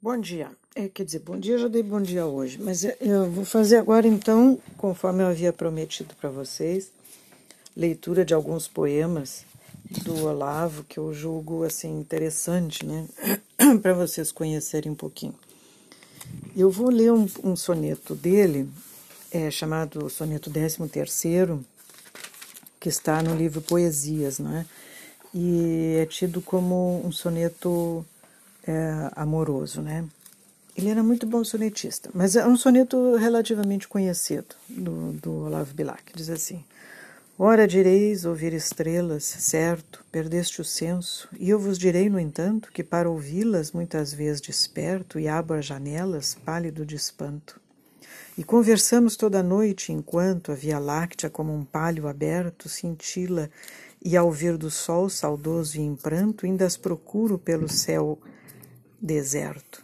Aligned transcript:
Bom 0.00 0.16
dia. 0.16 0.48
É, 0.76 0.88
quer 0.88 1.04
dizer, 1.04 1.18
bom 1.18 1.36
dia, 1.36 1.58
já 1.58 1.66
dei 1.66 1.82
bom 1.82 2.00
dia 2.00 2.24
hoje, 2.24 2.56
mas 2.62 2.84
é, 2.84 2.96
eu 3.00 3.28
vou 3.28 3.44
fazer 3.44 3.78
agora 3.78 4.06
então, 4.06 4.56
conforme 4.76 5.24
eu 5.24 5.26
havia 5.26 5.52
prometido 5.52 6.14
para 6.14 6.30
vocês, 6.30 6.92
leitura 7.76 8.24
de 8.24 8.32
alguns 8.32 8.68
poemas 8.68 9.44
do 10.04 10.24
Olavo 10.24 10.84
que 10.84 10.98
eu 10.98 11.12
julgo 11.12 11.64
assim 11.64 11.98
interessante, 11.98 12.86
né, 12.86 13.08
para 13.82 13.92
vocês 13.92 14.30
conhecerem 14.30 14.92
um 14.92 14.94
pouquinho. 14.94 15.34
Eu 16.56 16.70
vou 16.70 16.90
ler 16.90 17.12
um, 17.12 17.26
um 17.42 17.56
soneto 17.56 18.14
dele, 18.14 18.70
é, 19.32 19.50
chamado 19.50 20.08
Soneto 20.08 20.48
13 20.48 20.88
Terceiro, 20.88 21.64
que 22.78 22.88
está 22.88 23.20
no 23.20 23.34
livro 23.34 23.60
Poesias, 23.60 24.38
né, 24.38 24.64
e 25.34 25.96
é 26.00 26.06
tido 26.06 26.40
como 26.40 27.04
um 27.04 27.10
soneto 27.10 28.06
é, 28.68 29.10
amoroso, 29.16 29.80
né? 29.80 30.04
Ele 30.76 30.90
era 30.90 31.02
muito 31.02 31.26
bom 31.26 31.42
sonetista, 31.42 32.10
mas 32.14 32.36
é 32.36 32.46
um 32.46 32.56
soneto 32.56 33.16
relativamente 33.16 33.88
conhecido 33.88 34.54
do, 34.68 35.12
do 35.14 35.32
Olavo 35.46 35.74
Bilac. 35.74 36.12
Diz 36.14 36.28
assim: 36.28 36.62
Ora 37.36 37.66
direis 37.66 38.24
ouvir 38.24 38.52
estrelas, 38.52 39.24
certo, 39.24 40.04
perdeste 40.12 40.60
o 40.60 40.64
senso, 40.64 41.28
e 41.36 41.48
eu 41.50 41.58
vos 41.58 41.78
direi, 41.78 42.10
no 42.10 42.20
entanto, 42.20 42.70
que 42.70 42.84
para 42.84 43.10
ouvi-las 43.10 43.72
muitas 43.72 44.12
vezes 44.12 44.40
desperto 44.40 45.18
e 45.18 45.26
abro 45.26 45.56
as 45.56 45.64
janelas, 45.64 46.36
pálido 46.44 46.84
de 46.84 46.94
espanto. 46.94 47.60
E 48.36 48.44
conversamos 48.44 49.16
toda 49.16 49.40
a 49.40 49.42
noite, 49.42 49.92
enquanto 49.92 50.52
a 50.52 50.54
Via 50.54 50.78
Láctea, 50.78 51.30
como 51.30 51.52
um 51.52 51.64
palho 51.64 52.06
aberto, 52.06 52.68
cintila, 52.68 53.50
e 54.04 54.16
ao 54.16 54.30
vir 54.30 54.56
do 54.56 54.70
sol 54.70 55.08
saudoso 55.08 55.76
e 55.76 55.80
em 55.80 55.96
pranto, 55.96 56.46
ainda 56.46 56.64
as 56.64 56.76
procuro 56.76 57.36
pelo 57.36 57.68
céu 57.68 58.16
deserto. 59.00 59.82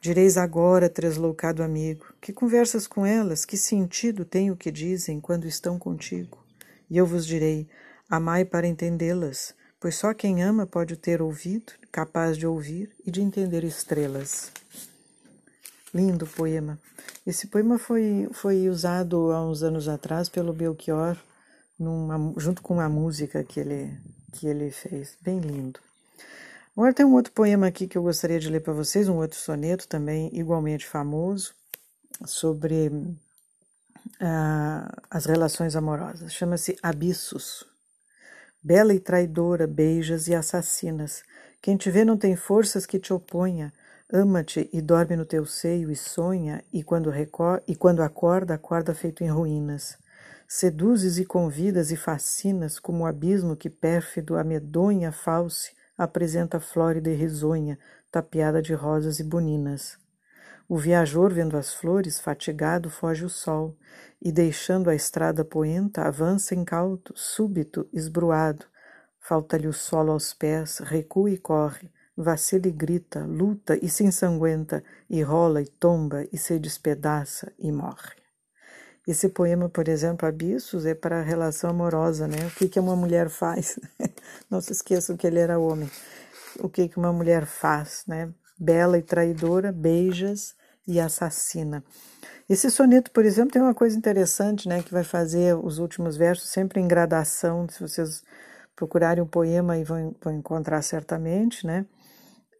Direis 0.00 0.36
agora, 0.36 0.88
tresloucado 0.88 1.62
amigo, 1.62 2.06
que 2.20 2.32
conversas 2.32 2.86
com 2.86 3.06
elas, 3.06 3.44
que 3.44 3.56
sentido 3.56 4.24
tem 4.24 4.50
o 4.50 4.56
que 4.56 4.70
dizem 4.70 5.20
quando 5.20 5.46
estão 5.46 5.78
contigo? 5.78 6.44
E 6.90 6.96
eu 6.96 7.06
vos 7.06 7.24
direi, 7.24 7.68
amai 8.10 8.44
para 8.44 8.66
entendê-las, 8.66 9.54
pois 9.78 9.94
só 9.94 10.12
quem 10.12 10.42
ama 10.42 10.66
pode 10.66 10.96
ter 10.96 11.22
ouvido, 11.22 11.72
capaz 11.92 12.36
de 12.36 12.46
ouvir 12.46 12.90
e 13.06 13.10
de 13.10 13.22
entender 13.22 13.62
estrelas. 13.64 14.50
Lindo 15.94 16.26
poema. 16.26 16.78
Esse 17.26 17.46
poema 17.46 17.78
foi, 17.78 18.28
foi 18.32 18.68
usado 18.68 19.30
há 19.30 19.46
uns 19.46 19.62
anos 19.62 19.86
atrás 19.86 20.28
pelo 20.28 20.52
Belchior, 20.52 21.16
numa, 21.78 22.34
junto 22.38 22.60
com 22.60 22.74
uma 22.74 22.88
música 22.88 23.44
que 23.44 23.60
ele, 23.60 23.96
que 24.32 24.46
ele 24.46 24.70
fez. 24.70 25.16
Bem 25.20 25.38
lindo. 25.38 25.78
Agora 26.74 26.94
tem 26.94 27.04
um 27.04 27.12
outro 27.12 27.34
poema 27.34 27.66
aqui 27.66 27.86
que 27.86 27.98
eu 27.98 28.02
gostaria 28.02 28.40
de 28.40 28.48
ler 28.48 28.60
para 28.60 28.72
vocês, 28.72 29.06
um 29.06 29.18
outro 29.18 29.36
soneto 29.36 29.86
também 29.86 30.30
igualmente 30.32 30.86
famoso, 30.86 31.54
sobre 32.24 32.88
uh, 32.88 33.12
as 35.10 35.26
relações 35.26 35.76
amorosas. 35.76 36.32
Chama-se 36.32 36.78
Abissos. 36.82 37.66
Bela 38.62 38.94
e 38.94 39.00
traidora, 39.00 39.66
beijas 39.66 40.28
e 40.28 40.34
assassinas. 40.34 41.22
Quem 41.60 41.76
te 41.76 41.90
vê 41.90 42.06
não 42.06 42.16
tem 42.16 42.36
forças 42.36 42.86
que 42.86 42.98
te 42.98 43.12
oponha. 43.12 43.70
Ama-te 44.10 44.70
e 44.72 44.80
dorme 44.80 45.14
no 45.14 45.26
teu 45.26 45.44
seio 45.44 45.90
e 45.90 45.96
sonha, 45.96 46.64
e 46.72 46.82
quando, 46.82 47.10
e 47.66 47.76
quando 47.76 48.02
acorda, 48.02 48.54
acorda 48.54 48.94
feito 48.94 49.22
em 49.22 49.28
ruínas. 49.28 49.98
Seduzes 50.48 51.18
e 51.18 51.26
convidas 51.26 51.90
e 51.90 51.96
fascinas 51.96 52.78
como 52.78 53.04
o 53.04 53.06
abismo 53.06 53.56
que 53.56 53.68
pérfido 53.68 54.38
amedonha 54.38 55.12
false 55.12 55.81
apresenta 55.96 56.58
flórida 56.60 57.10
e 57.10 57.14
risonha, 57.14 57.78
tapeada 58.10 58.60
de 58.62 58.74
rosas 58.74 59.20
e 59.20 59.24
boninas. 59.24 59.98
O 60.68 60.78
viajor, 60.78 61.32
vendo 61.32 61.56
as 61.56 61.74
flores, 61.74 62.20
fatigado, 62.20 62.88
foge 62.88 63.24
o 63.24 63.28
sol, 63.28 63.76
e 64.20 64.32
deixando 64.32 64.88
a 64.88 64.94
estrada 64.94 65.44
poenta, 65.44 66.02
avança 66.02 66.54
incauto, 66.54 67.12
súbito, 67.16 67.88
esbruado. 67.92 68.64
Falta-lhe 69.18 69.66
o 69.66 69.72
solo 69.72 70.12
aos 70.12 70.32
pés, 70.32 70.78
recua 70.78 71.30
e 71.30 71.36
corre, 71.36 71.90
vacila 72.16 72.68
e 72.68 72.72
grita, 72.72 73.24
luta 73.24 73.78
e 73.82 73.88
se 73.88 74.04
ensanguenta, 74.04 74.82
e 75.10 75.22
rola 75.22 75.60
e 75.60 75.66
tomba 75.66 76.26
e 76.32 76.38
se 76.38 76.58
despedaça 76.58 77.52
e 77.58 77.70
morre. 77.70 78.21
Esse 79.06 79.28
poema, 79.28 79.68
por 79.68 79.88
exemplo, 79.88 80.28
Abissos, 80.28 80.86
é 80.86 80.94
para 80.94 81.18
a 81.18 81.22
relação 81.22 81.70
amorosa, 81.70 82.28
né? 82.28 82.36
O 82.46 82.50
que, 82.50 82.68
que 82.68 82.78
uma 82.78 82.94
mulher 82.94 83.28
faz? 83.28 83.78
Não 84.48 84.60
se 84.60 84.72
esqueçam 84.72 85.16
que 85.16 85.26
ele 85.26 85.40
era 85.40 85.58
homem. 85.58 85.90
O 86.60 86.68
que, 86.68 86.88
que 86.88 86.98
uma 86.98 87.12
mulher 87.12 87.44
faz, 87.44 88.04
né? 88.06 88.32
Bela 88.56 88.96
e 88.96 89.02
traidora, 89.02 89.72
beijas 89.72 90.54
e 90.86 91.00
assassina. 91.00 91.82
Esse 92.48 92.70
soneto, 92.70 93.10
por 93.10 93.24
exemplo, 93.24 93.52
tem 93.52 93.62
uma 93.62 93.74
coisa 93.74 93.96
interessante, 93.96 94.68
né? 94.68 94.82
Que 94.82 94.92
vai 94.92 95.02
fazer 95.02 95.56
os 95.56 95.78
últimos 95.78 96.16
versos 96.16 96.50
sempre 96.50 96.80
em 96.80 96.86
gradação. 96.86 97.66
Se 97.68 97.80
vocês 97.80 98.22
procurarem 98.76 99.22
o 99.22 99.26
um 99.26 99.28
poema, 99.28 99.78
e 99.78 99.84
vão, 99.84 100.14
vão 100.22 100.32
encontrar 100.32 100.80
certamente, 100.82 101.66
né? 101.66 101.86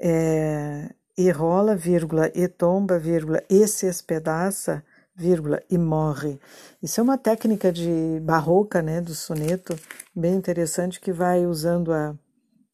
É, 0.00 0.90
e 1.16 1.30
rola, 1.30 1.76
vírgula, 1.76 2.32
e 2.34 2.48
tomba, 2.48 2.98
vírgula, 2.98 3.42
e 3.48 3.66
se 3.68 3.86
espedaça, 3.86 4.82
vírgula, 5.22 5.62
e 5.70 5.78
morre. 5.78 6.40
Isso 6.82 7.00
é 7.00 7.02
uma 7.02 7.16
técnica 7.16 7.72
de 7.72 8.18
barroca, 8.22 8.82
né, 8.82 9.00
do 9.00 9.14
soneto, 9.14 9.78
bem 10.14 10.34
interessante, 10.34 11.00
que 11.00 11.12
vai 11.12 11.46
usando 11.46 11.92
a, 11.92 12.14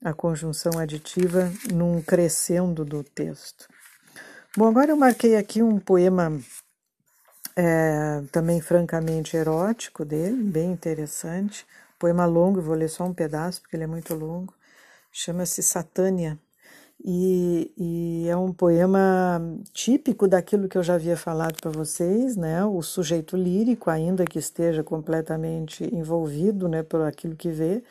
a 0.02 0.14
conjunção 0.14 0.78
aditiva 0.78 1.52
num 1.70 2.00
crescendo 2.00 2.86
do 2.86 3.04
texto. 3.04 3.68
Bom, 4.56 4.66
agora 4.66 4.90
eu 4.90 4.96
marquei 4.96 5.36
aqui 5.36 5.62
um 5.62 5.78
poema 5.78 6.40
é, 7.54 8.22
também 8.32 8.62
francamente 8.62 9.36
erótico 9.36 10.06
dele, 10.06 10.42
bem 10.42 10.72
interessante. 10.72 11.66
Poema 11.98 12.24
longo, 12.24 12.62
vou 12.62 12.74
ler 12.74 12.88
só 12.88 13.04
um 13.04 13.12
pedaço 13.12 13.60
porque 13.60 13.76
ele 13.76 13.84
é 13.84 13.86
muito 13.86 14.14
longo. 14.14 14.54
Chama-se 15.12 15.62
Satânia. 15.62 16.38
E, 17.04 17.72
e, 17.78 18.28
é 18.28 18.36
um 18.36 18.52
poema 18.52 19.40
típico 19.72 20.26
daquilo 20.26 20.68
que 20.68 20.76
eu 20.76 20.82
já 20.82 20.94
havia 20.94 21.16
falado 21.16 21.56
para 21.60 21.70
vocês, 21.70 22.36
né? 22.36 22.64
O 22.64 22.82
sujeito 22.82 23.36
lírico, 23.36 23.88
ainda 23.88 24.24
que 24.24 24.38
esteja 24.38 24.82
completamente 24.82 25.84
envolvido, 25.94 26.68
né, 26.68 26.82
por 26.82 27.02
aquilo 27.02 27.36
que 27.36 27.50
vê, 27.50 27.84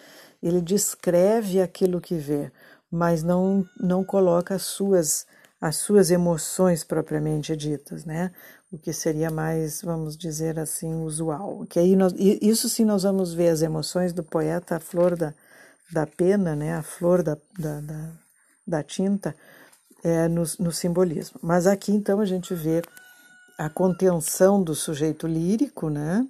ele 0.43 0.61
descreve 0.61 1.61
aquilo 1.61 2.01
que 2.01 2.15
vê, 2.15 2.51
mas 2.91 3.23
não 3.23 3.65
não 3.79 4.03
coloca 4.03 4.55
as 4.55 4.63
suas 4.63 5.25
as 5.59 5.77
suas 5.77 6.11
emoções 6.11 6.83
propriamente 6.83 7.55
ditas, 7.55 8.05
né? 8.05 8.31
O 8.71 8.77
que 8.77 8.93
seria 8.93 9.31
mais, 9.31 9.81
vamos 9.81 10.17
dizer 10.17 10.59
assim, 10.59 10.93
usual. 10.95 11.65
Que 11.67 11.79
aí 11.79 11.95
nós, 11.95 12.13
isso 12.17 12.69
sim 12.69 12.85
nós 12.85 13.03
vamos 13.03 13.33
ver 13.33 13.49
as 13.49 13.61
emoções 13.61 14.13
do 14.13 14.23
poeta, 14.23 14.75
a 14.75 14.79
flor 14.79 15.15
da, 15.17 15.33
da 15.91 16.05
pena, 16.05 16.55
né? 16.55 16.75
A 16.75 16.83
flor 16.83 17.23
da, 17.23 17.37
da, 17.57 17.81
da 17.81 18.11
da 18.67 18.83
tinta 18.83 19.35
é, 20.03 20.27
no, 20.27 20.43
no 20.59 20.71
simbolismo. 20.71 21.39
Mas 21.41 21.65
aqui 21.65 21.91
então 21.91 22.19
a 22.19 22.25
gente 22.25 22.53
vê 22.53 22.81
a 23.57 23.69
contenção 23.69 24.61
do 24.61 24.75
sujeito 24.75 25.25
lírico, 25.25 25.89
né? 25.89 26.27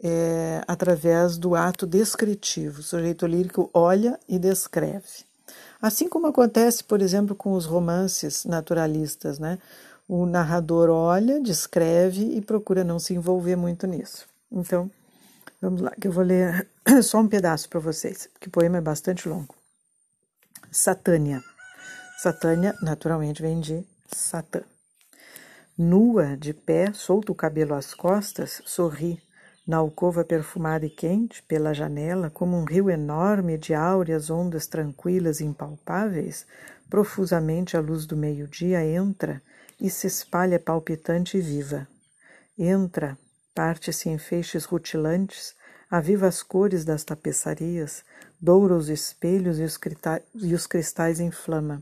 É, 0.00 0.62
através 0.66 1.36
do 1.36 1.54
ato 1.54 1.86
descritivo. 1.86 2.80
O 2.80 2.84
sujeito 2.84 3.26
lírico 3.26 3.68
olha 3.74 4.18
e 4.28 4.38
descreve. 4.38 5.26
Assim 5.80 6.08
como 6.08 6.26
acontece, 6.26 6.82
por 6.82 7.00
exemplo, 7.00 7.34
com 7.34 7.52
os 7.52 7.64
romances 7.64 8.44
naturalistas, 8.44 9.38
né? 9.38 9.58
O 10.08 10.24
narrador 10.24 10.88
olha, 10.88 11.40
descreve 11.40 12.36
e 12.36 12.40
procura 12.40 12.82
não 12.82 12.98
se 12.98 13.14
envolver 13.14 13.56
muito 13.56 13.86
nisso. 13.86 14.26
Então, 14.50 14.90
vamos 15.60 15.80
lá, 15.80 15.92
que 16.00 16.08
eu 16.08 16.12
vou 16.12 16.24
ler 16.24 16.66
só 17.02 17.18
um 17.18 17.28
pedaço 17.28 17.68
para 17.68 17.80
vocês, 17.80 18.28
porque 18.32 18.48
o 18.48 18.52
poema 18.52 18.78
é 18.78 18.80
bastante 18.80 19.28
longo. 19.28 19.54
Satânia. 20.70 21.42
Satânia, 22.20 22.74
naturalmente, 22.82 23.40
vem 23.40 23.60
de 23.60 23.86
Satã. 24.12 24.62
Nua, 25.78 26.36
de 26.36 26.52
pé, 26.52 26.92
solto 26.92 27.30
o 27.30 27.34
cabelo 27.34 27.74
às 27.74 27.94
costas, 27.94 28.60
sorri, 28.66 29.22
na 29.64 29.76
alcova 29.76 30.24
perfumada 30.24 30.84
e 30.84 30.90
quente, 30.90 31.44
pela 31.44 31.72
janela, 31.72 32.28
como 32.28 32.56
um 32.56 32.64
rio 32.64 32.90
enorme 32.90 33.56
de 33.56 33.72
áureas 33.72 34.30
ondas 34.30 34.66
tranquilas 34.66 35.38
e 35.38 35.44
impalpáveis, 35.44 36.44
profusamente 36.90 37.76
a 37.76 37.80
luz 37.80 38.04
do 38.04 38.16
meio-dia 38.16 38.84
entra 38.84 39.40
e 39.80 39.88
se 39.88 40.08
espalha 40.08 40.58
palpitante 40.58 41.38
e 41.38 41.40
viva. 41.40 41.86
Entra, 42.58 43.16
parte-se 43.54 44.08
em 44.08 44.18
feixes 44.18 44.64
rutilantes, 44.64 45.54
aviva 45.88 46.26
as 46.26 46.42
cores 46.42 46.84
das 46.84 47.04
tapeçarias, 47.04 48.02
doura 48.40 48.74
os 48.74 48.88
espelhos 48.88 49.60
os, 49.60 49.78
e 50.34 50.52
os 50.52 50.66
cristais 50.66 51.20
em 51.20 51.30
flama. 51.30 51.80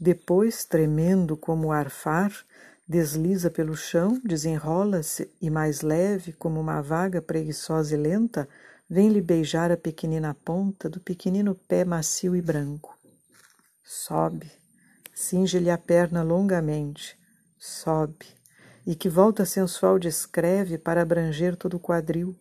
Depois, 0.00 0.64
tremendo 0.64 1.36
como 1.36 1.72
arfar, 1.72 2.32
desliza 2.86 3.50
pelo 3.50 3.76
chão, 3.76 4.20
desenrola-se 4.24 5.28
e, 5.42 5.50
mais 5.50 5.82
leve, 5.82 6.32
como 6.32 6.60
uma 6.60 6.80
vaga 6.80 7.20
preguiçosa 7.20 7.94
e 7.94 7.98
lenta, 7.98 8.48
vem-lhe 8.88 9.20
beijar 9.20 9.72
a 9.72 9.76
pequenina 9.76 10.34
ponta 10.44 10.88
do 10.88 11.00
pequenino 11.00 11.54
pé 11.54 11.84
macio 11.84 12.36
e 12.36 12.40
branco. 12.40 12.96
Sobe, 13.82 14.50
cinge-lhe 15.12 15.68
a 15.68 15.76
perna 15.76 16.22
longamente, 16.22 17.18
sobe, 17.58 18.26
e 18.86 18.94
que 18.94 19.08
volta 19.08 19.44
sensual 19.44 19.98
descreve 19.98 20.78
para 20.78 21.02
abranger 21.02 21.56
todo 21.56 21.74
o 21.74 21.80
quadril, 21.80 22.36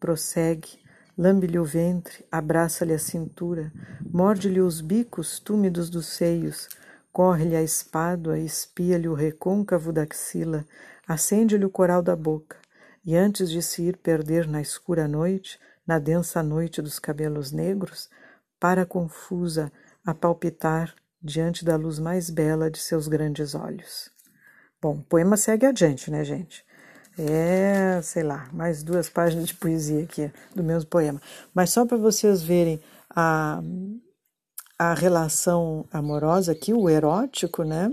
prossegue, 0.00 0.80
lambe-lhe 1.16 1.58
o 1.58 1.64
ventre, 1.64 2.24
abraça-lhe 2.32 2.94
a 2.94 2.98
cintura, 2.98 3.70
morde-lhe 4.10 4.60
os 4.60 4.80
bicos 4.80 5.38
túmidos 5.38 5.88
dos 5.90 6.06
seios, 6.06 6.68
corre-lhe 7.16 7.56
a 7.56 7.62
espádua, 7.62 8.38
espia-lhe 8.38 9.08
o 9.08 9.14
recôncavo 9.14 9.90
da 9.90 10.02
axila, 10.02 10.66
acende-lhe 11.08 11.64
o 11.64 11.70
coral 11.70 12.02
da 12.02 12.14
boca, 12.14 12.58
e 13.02 13.16
antes 13.16 13.48
de 13.48 13.62
se 13.62 13.84
ir 13.84 13.96
perder 13.96 14.46
na 14.46 14.60
escura 14.60 15.08
noite, 15.08 15.58
na 15.86 15.98
densa 15.98 16.42
noite 16.42 16.82
dos 16.82 16.98
cabelos 16.98 17.52
negros, 17.52 18.10
para 18.60 18.84
confusa 18.84 19.72
a 20.04 20.12
palpitar 20.12 20.94
diante 21.22 21.64
da 21.64 21.74
luz 21.74 21.98
mais 21.98 22.28
bela 22.28 22.70
de 22.70 22.78
seus 22.78 23.08
grandes 23.08 23.54
olhos. 23.54 24.10
Bom, 24.78 24.96
o 24.96 25.02
poema 25.02 25.38
segue 25.38 25.64
adiante, 25.64 26.10
né, 26.10 26.22
gente? 26.22 26.66
É, 27.18 27.98
sei 28.02 28.24
lá, 28.24 28.46
mais 28.52 28.82
duas 28.82 29.08
páginas 29.08 29.46
de 29.46 29.54
poesia 29.54 30.04
aqui 30.04 30.30
do 30.54 30.62
mesmo 30.62 30.90
poema. 30.90 31.18
Mas 31.54 31.70
só 31.70 31.86
para 31.86 31.96
vocês 31.96 32.42
verem 32.42 32.78
a, 33.08 33.62
a 34.78 34.94
relação 34.94 35.86
amorosa 35.90 36.52
aqui, 36.52 36.72
o 36.72 36.88
erótico, 36.88 37.62
né? 37.62 37.90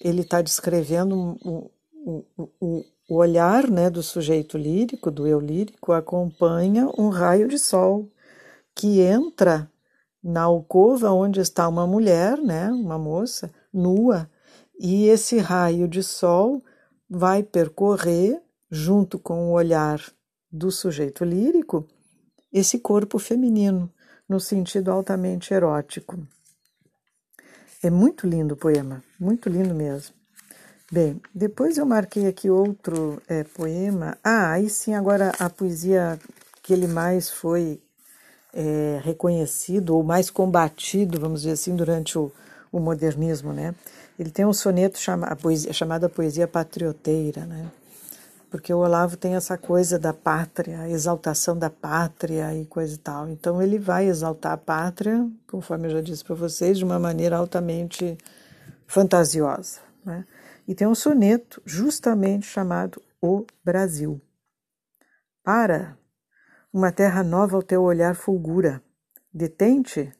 Ele 0.00 0.22
está 0.22 0.40
descrevendo 0.40 1.38
o, 1.44 1.70
o, 1.94 2.24
o, 2.60 2.84
olhar 3.16 3.68
né, 3.68 3.90
do 3.90 4.02
sujeito 4.02 4.56
lírico, 4.56 5.10
do 5.10 5.26
eu 5.26 5.38
lírico, 5.38 5.92
acompanha 5.92 6.88
um 6.98 7.08
raio 7.08 7.48
de 7.48 7.58
sol 7.58 8.08
que 8.74 9.00
entra 9.00 9.70
na 10.22 10.42
alcova 10.42 11.10
onde 11.10 11.40
está 11.40 11.68
uma 11.68 11.86
mulher, 11.86 12.38
né, 12.38 12.70
uma 12.70 12.98
moça, 12.98 13.52
nua, 13.72 14.30
e 14.78 15.06
esse 15.06 15.38
raio 15.38 15.88
de 15.88 16.02
sol 16.02 16.62
vai 17.08 17.42
percorrer, 17.42 18.40
junto 18.70 19.18
com 19.18 19.50
o 19.50 19.52
olhar 19.52 20.00
do 20.50 20.70
sujeito 20.70 21.24
lírico, 21.24 21.86
esse 22.52 22.78
corpo 22.78 23.18
feminino, 23.18 23.92
no 24.32 24.40
sentido 24.40 24.90
altamente 24.90 25.52
erótico. 25.52 26.18
É 27.82 27.90
muito 27.90 28.26
lindo 28.26 28.54
o 28.54 28.56
poema, 28.56 29.02
muito 29.20 29.48
lindo 29.48 29.74
mesmo. 29.74 30.14
Bem, 30.90 31.20
depois 31.34 31.78
eu 31.78 31.84
marquei 31.84 32.26
aqui 32.26 32.48
outro 32.48 33.20
é, 33.28 33.44
poema. 33.44 34.16
Ah, 34.22 34.52
aí 34.52 34.70
sim, 34.70 34.94
agora 34.94 35.32
a 35.38 35.50
poesia 35.50 36.18
que 36.62 36.72
ele 36.72 36.86
mais 36.86 37.30
foi 37.30 37.80
é, 38.54 39.00
reconhecido 39.02 39.96
ou 39.96 40.02
mais 40.02 40.30
combatido, 40.30 41.20
vamos 41.20 41.42
dizer 41.42 41.52
assim, 41.52 41.74
durante 41.74 42.18
o, 42.18 42.30
o 42.70 42.78
modernismo, 42.78 43.52
né? 43.52 43.74
Ele 44.18 44.30
tem 44.30 44.46
um 44.46 44.52
soneto 44.52 44.98
chama, 44.98 45.34
poesia, 45.36 45.72
chamada 45.72 46.08
Poesia 46.08 46.46
Patrioteira, 46.46 47.44
né? 47.44 47.70
Porque 48.52 48.70
o 48.72 48.80
Olavo 48.80 49.16
tem 49.16 49.34
essa 49.34 49.56
coisa 49.56 49.98
da 49.98 50.12
pátria, 50.12 50.86
exaltação 50.86 51.58
da 51.58 51.70
pátria 51.70 52.54
e 52.54 52.66
coisa 52.66 52.94
e 52.94 52.98
tal. 52.98 53.26
Então 53.30 53.62
ele 53.62 53.78
vai 53.78 54.04
exaltar 54.04 54.52
a 54.52 54.58
pátria, 54.58 55.26
conforme 55.46 55.86
eu 55.86 55.92
já 55.92 56.00
disse 56.02 56.22
para 56.22 56.34
vocês, 56.34 56.76
de 56.76 56.84
uma 56.84 56.98
maneira 56.98 57.38
altamente 57.38 58.18
fantasiosa, 58.86 59.80
né? 60.04 60.26
e 60.68 60.74
tem 60.74 60.86
um 60.86 60.94
soneto 60.94 61.62
justamente 61.64 62.44
chamado 62.44 63.00
O 63.22 63.46
Brasil. 63.64 64.20
Para, 65.42 65.96
uma 66.70 66.92
terra 66.92 67.22
nova 67.22 67.56
ao 67.56 67.62
teu 67.62 67.82
olhar 67.82 68.14
fulgura. 68.14 68.82
Detente, 69.32 70.12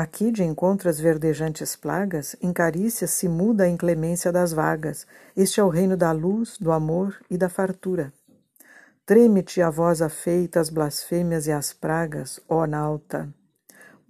aqui 0.00 0.30
de 0.30 0.44
encontro 0.44 0.88
às 0.88 1.00
verdejantes 1.00 1.74
plagas, 1.74 2.36
em 2.40 2.52
carícias 2.52 3.10
se 3.10 3.28
muda 3.28 3.64
a 3.64 3.68
inclemência 3.68 4.30
das 4.30 4.52
vagas. 4.52 5.06
Este 5.36 5.60
é 5.60 5.64
o 5.64 5.68
reino 5.68 5.96
da 5.96 6.12
luz, 6.12 6.56
do 6.58 6.70
amor 6.70 7.20
e 7.28 7.36
da 7.36 7.48
fartura. 7.48 8.12
Treme-te 9.04 9.60
a 9.60 9.70
voz 9.70 10.00
afeita 10.00 10.60
às 10.60 10.70
blasfêmias 10.70 11.46
e 11.46 11.52
às 11.52 11.72
pragas, 11.72 12.38
ó 12.48 12.66
nauta. 12.66 13.32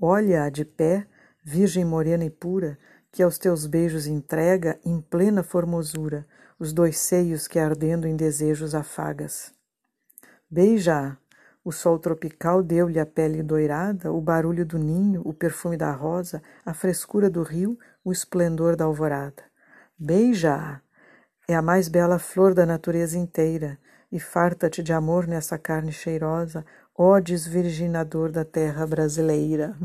Olha-a 0.00 0.50
de 0.50 0.64
pé, 0.64 1.06
virgem 1.42 1.84
morena 1.84 2.24
e 2.24 2.30
pura, 2.30 2.78
que 3.10 3.22
aos 3.22 3.38
teus 3.38 3.66
beijos 3.66 4.06
entrega 4.06 4.78
em 4.84 5.00
plena 5.00 5.42
formosura 5.42 6.26
os 6.58 6.72
dois 6.72 6.98
seios 6.98 7.48
que 7.48 7.58
ardendo 7.58 8.06
em 8.06 8.16
desejos 8.16 8.74
afagas. 8.74 9.52
Beija-a, 10.50 11.16
o 11.64 11.72
sol 11.72 11.98
tropical 11.98 12.62
deu-lhe 12.62 12.98
a 12.98 13.06
pele 13.06 13.42
doirada, 13.42 14.12
o 14.12 14.20
barulho 14.20 14.64
do 14.64 14.78
ninho, 14.78 15.22
o 15.24 15.32
perfume 15.32 15.76
da 15.76 15.90
rosa, 15.92 16.42
a 16.64 16.72
frescura 16.72 17.28
do 17.28 17.42
rio, 17.42 17.78
o 18.04 18.12
esplendor 18.12 18.76
da 18.76 18.84
alvorada. 18.84 19.42
Beija-a, 19.98 20.80
é 21.48 21.54
a 21.54 21.62
mais 21.62 21.88
bela 21.88 22.18
flor 22.18 22.54
da 22.54 22.64
natureza 22.64 23.18
inteira, 23.18 23.78
e 24.10 24.18
farta-te 24.18 24.82
de 24.82 24.92
amor 24.92 25.26
nessa 25.26 25.58
carne 25.58 25.92
cheirosa, 25.92 26.64
ó 26.96 27.20
desvirginador 27.20 28.32
da 28.32 28.44
terra 28.44 28.86
brasileira. 28.86 29.76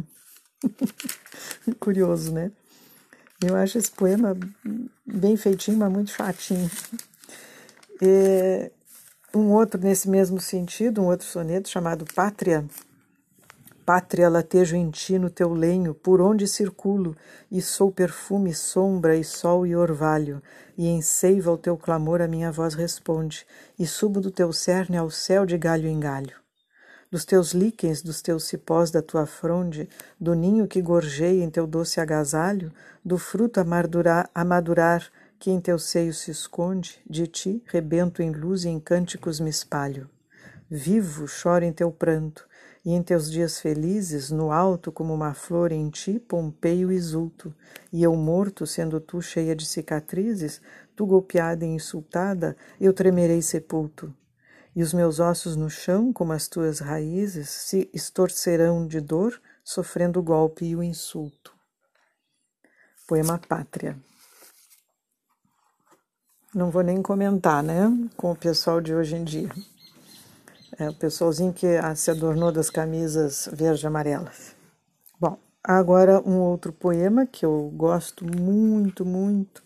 Curioso, 1.79 2.33
né? 2.33 2.51
Eu 3.45 3.55
acho 3.55 3.77
esse 3.77 3.91
poema 3.91 4.37
bem 5.05 5.35
feitinho, 5.35 5.77
mas 5.77 5.91
muito 5.91 6.11
chatinho. 6.11 6.69
E 8.01 8.71
um 9.35 9.51
outro 9.51 9.81
nesse 9.81 10.09
mesmo 10.09 10.39
sentido, 10.39 11.01
um 11.01 11.05
outro 11.05 11.25
soneto 11.25 11.67
chamado 11.67 12.05
Pátria. 12.13 12.65
Pátria, 13.85 14.29
latejo 14.29 14.75
em 14.75 14.89
ti 14.89 15.19
no 15.19 15.29
teu 15.29 15.53
lenho, 15.53 15.93
por 15.93 16.21
onde 16.21 16.47
circulo, 16.47 17.17
e 17.51 17.61
sou 17.61 17.91
perfume, 17.91 18.53
sombra 18.53 19.17
e 19.17 19.23
sol 19.23 19.65
e 19.65 19.75
orvalho, 19.75 20.41
e 20.77 20.87
em 20.87 21.01
seiva 21.01 21.51
o 21.51 21.57
teu 21.57 21.75
clamor 21.75 22.21
a 22.21 22.27
minha 22.27 22.51
voz 22.51 22.75
responde, 22.75 23.45
e 23.77 23.85
subo 23.85 24.21
do 24.21 24.31
teu 24.31 24.53
cerne 24.53 24.95
ao 24.95 25.09
céu 25.09 25.45
de 25.45 25.57
galho 25.57 25.87
em 25.87 25.99
galho 25.99 26.43
dos 27.13 27.25
teus 27.25 27.51
líquens, 27.51 28.01
dos 28.01 28.23
teus 28.23 28.45
cipós 28.45 28.89
da 28.89 28.99
tua 28.99 29.27
fronde, 29.27 29.87
do 30.19 30.33
ninho 30.33 30.67
que 30.67 30.81
gorjeia 30.81 31.43
em 31.43 31.49
teu 31.49 31.67
doce 31.67 32.01
agasalho, 32.01 32.71
do 33.05 33.19
fruto 33.19 33.59
a 33.59 33.63
madurar, 33.63 34.27
a 34.33 34.43
madurar 34.43 35.11
que 35.43 35.51
em 35.51 35.59
teu 35.59 35.77
seio 35.77 36.13
se 36.13 36.31
esconde, 36.31 37.01
de 37.05 37.27
ti, 37.27 37.61
rebento 37.65 38.21
em 38.21 38.31
luz 38.31 38.63
e 38.63 38.69
em 38.69 38.79
cânticos 38.79 39.41
me 39.41 39.49
espalho. 39.49 40.09
Vivo, 40.71 41.27
choro 41.27 41.65
em 41.65 41.73
teu 41.73 41.91
pranto, 41.91 42.47
e 42.85 42.93
em 42.93 43.03
teus 43.03 43.29
dias 43.29 43.59
felizes, 43.59 44.31
no 44.31 44.53
alto 44.53 44.89
como 44.89 45.13
uma 45.13 45.33
flor 45.33 45.73
em 45.73 45.89
ti, 45.89 46.17
pompeio 46.17 46.89
exulto, 46.89 47.53
e 47.91 48.01
eu 48.01 48.15
morto, 48.15 48.65
sendo 48.65 49.01
tu 49.01 49.21
cheia 49.21 49.53
de 49.53 49.65
cicatrizes, 49.65 50.61
tu 50.95 51.05
golpeada 51.05 51.65
e 51.65 51.67
insultada, 51.67 52.55
eu 52.79 52.93
tremerei 52.93 53.41
sepulto 53.41 54.15
e 54.73 54.81
os 54.81 54.93
meus 54.93 55.19
ossos 55.19 55.57
no 55.57 55.69
chão, 55.69 56.13
como 56.13 56.31
as 56.31 56.47
tuas 56.47 56.79
raízes, 56.79 57.49
se 57.49 57.89
estorcerão 57.93 58.87
de 58.87 59.01
dor, 59.01 59.41
sofrendo 59.61 60.21
o 60.21 60.23
golpe 60.23 60.63
e 60.63 60.73
o 60.73 60.81
insulto. 60.81 61.53
Poema 63.05 63.37
Pátria. 63.37 63.99
Não 66.53 66.69
vou 66.69 66.83
nem 66.83 67.01
comentar, 67.01 67.63
né, 67.63 67.91
com 68.15 68.31
o 68.31 68.35
pessoal 68.35 68.79
de 68.79 68.93
hoje 68.93 69.15
em 69.15 69.23
dia. 69.23 69.49
É 70.77 70.87
o 70.87 70.93
pessoalzinho 70.93 71.51
que 71.51 71.67
se 71.95 72.11
adornou 72.11 72.51
das 72.51 72.69
camisas 72.69 73.49
verde 73.51 73.87
amarelas. 73.87 74.55
Bom, 75.19 75.37
agora 75.63 76.21
um 76.21 76.37
outro 76.39 76.71
poema 76.71 77.25
que 77.25 77.43
eu 77.43 77.71
gosto 77.75 78.23
muito, 78.23 79.03
muito, 79.03 79.63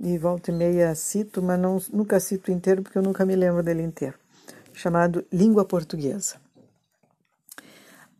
e 0.00 0.16
volta 0.16 0.50
e 0.50 0.54
meia 0.54 0.94
cito, 0.94 1.42
mas 1.42 1.60
não, 1.60 1.78
nunca 1.92 2.18
cito 2.18 2.50
inteiro 2.50 2.82
porque 2.82 2.96
eu 2.96 3.02
nunca 3.02 3.26
me 3.26 3.36
lembro 3.36 3.62
dele 3.62 3.82
inteiro, 3.82 4.18
chamado 4.72 5.24
Língua 5.30 5.64
Portuguesa. 5.64 6.36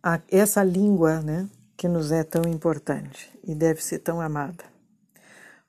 A, 0.01 0.19
essa 0.29 0.63
língua 0.63 1.21
né, 1.21 1.49
que 1.75 1.87
nos 1.87 2.11
é 2.11 2.23
tão 2.23 2.43
importante 2.43 3.31
e 3.43 3.55
deve 3.55 3.83
ser 3.83 3.99
tão 3.99 4.21
amada. 4.21 4.72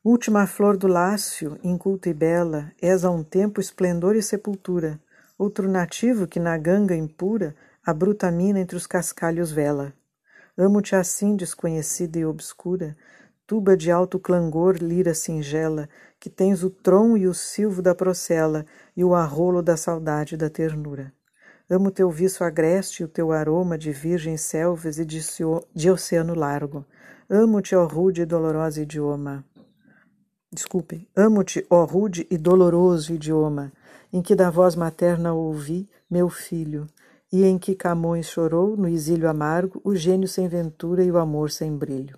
Última 0.05 0.47
flor 0.47 0.77
do 0.77 0.87
lácio, 0.87 1.59
inculta 1.65 2.11
e 2.11 2.13
bela, 2.13 2.71
és 2.79 3.07
a 3.07 3.11
um 3.11 3.23
tempo 3.25 3.59
esplendor 3.59 4.15
e 4.15 4.21
sepultura, 4.21 5.01
outro 5.39 5.67
nativo 5.67 6.27
que 6.27 6.39
na 6.39 6.59
ganga 6.59 6.95
impura 6.95 7.57
a 7.83 7.91
bruta 7.95 8.31
mina 8.31 8.61
entre 8.61 8.77
os 8.77 8.87
cascalhos 8.87 9.51
vela. 9.51 9.95
Amo-te 10.59 10.95
assim, 10.95 11.35
desconhecida 11.35 12.19
e 12.19 12.27
obscura, 12.27 12.95
tuba 13.47 13.75
de 13.75 13.91
alto 13.91 14.19
clangor, 14.19 14.77
lira 14.77 15.15
singela, 15.15 15.89
que 16.21 16.29
tens 16.29 16.63
o 16.63 16.69
trom 16.69 17.17
e 17.17 17.27
o 17.27 17.33
silvo 17.33 17.81
da 17.81 17.95
procela 17.95 18.67
e 18.95 19.03
o 19.03 19.15
arrolo 19.15 19.63
da 19.63 19.75
saudade 19.75 20.35
e 20.35 20.37
da 20.37 20.51
ternura. 20.51 21.15
Amo 21.71 21.91
teu 21.91 22.11
viço 22.11 22.45
agreste 22.45 23.03
e 23.03 23.07
o 23.07 23.09
teu 23.09 23.33
aroma 23.33 23.79
de 23.79 23.91
virgens 23.91 24.43
selvas 24.43 24.99
e 24.99 25.05
de, 25.07 25.21
de 25.75 25.91
oceano 25.91 26.35
largo. 26.35 26.85
Amo-te, 27.27 27.75
ó 27.75 27.87
rude 27.87 28.21
e 28.21 28.27
doloroso 28.27 28.83
idioma. 28.83 29.43
Desculpem. 30.55 31.09
Amo-te, 31.17 31.67
ó 31.69 31.85
rude 31.85 32.29
e 32.31 32.39
doloroso 32.39 33.13
idioma, 33.13 33.73
em 34.13 34.23
que 34.23 34.37
da 34.37 34.51
voz 34.51 34.77
materna 34.77 35.35
ouvi, 35.35 35.91
meu 36.09 36.29
filho, 36.29 36.87
e 37.33 37.43
em 37.45 37.59
que 37.59 37.75
Camões 37.75 38.27
chorou, 38.27 38.77
no 38.77 38.87
exílio 38.87 39.29
amargo, 39.29 39.81
o 39.83 39.97
gênio 39.97 40.29
sem 40.29 40.47
ventura 40.47 41.03
e 41.03 41.11
o 41.11 41.19
amor 41.19 41.51
sem 41.51 41.77
brilho. 41.77 42.17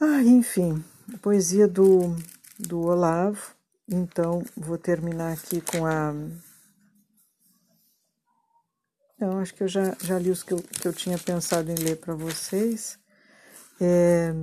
Ah, 0.00 0.20
enfim, 0.24 0.84
poesia 1.22 1.68
do, 1.68 2.16
do 2.58 2.80
Olavo. 2.80 3.54
Então, 3.88 4.44
vou 4.56 4.76
terminar 4.76 5.32
aqui 5.32 5.60
com 5.60 5.86
a. 5.86 6.12
Não, 9.16 9.38
acho 9.38 9.54
que 9.54 9.62
eu 9.62 9.68
já, 9.68 9.96
já 10.02 10.18
li 10.18 10.30
os 10.30 10.42
que 10.42 10.52
eu, 10.52 10.58
que 10.58 10.88
eu 10.88 10.92
tinha 10.92 11.16
pensado 11.16 11.70
em 11.70 11.76
ler 11.76 11.98
para 11.98 12.14
vocês. 12.14 12.98
É... 13.80 14.34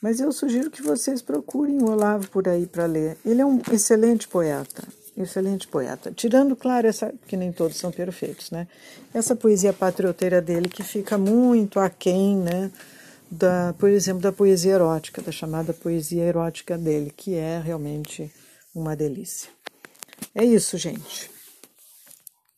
Mas 0.00 0.18
eu 0.18 0.32
sugiro 0.32 0.70
que 0.70 0.82
vocês 0.82 1.20
procurem 1.20 1.82
o 1.82 1.90
Olavo 1.90 2.28
por 2.28 2.48
aí 2.48 2.66
para 2.66 2.86
ler. 2.86 3.18
Ele 3.24 3.42
é 3.42 3.46
um 3.46 3.60
excelente 3.70 4.26
poeta, 4.26 4.82
excelente 5.16 5.68
poeta. 5.68 6.10
Tirando, 6.10 6.56
claro, 6.56 6.86
essa 6.86 7.12
que 7.26 7.36
nem 7.36 7.52
todos 7.52 7.76
são 7.76 7.90
perfeitos, 7.90 8.50
né? 8.50 8.66
Essa 9.12 9.36
poesia 9.36 9.72
patrioteira 9.72 10.40
dele 10.40 10.68
que 10.68 10.82
fica 10.82 11.18
muito 11.18 11.78
aquém, 11.78 12.36
né? 12.36 12.70
Da, 13.30 13.74
por 13.78 13.90
exemplo, 13.90 14.22
da 14.22 14.32
poesia 14.32 14.72
erótica, 14.72 15.20
da 15.20 15.30
chamada 15.30 15.72
poesia 15.72 16.24
erótica 16.24 16.78
dele, 16.78 17.12
que 17.14 17.34
é 17.34 17.60
realmente 17.60 18.32
uma 18.74 18.96
delícia. 18.96 19.50
É 20.34 20.44
isso, 20.44 20.78
gente. 20.78 21.30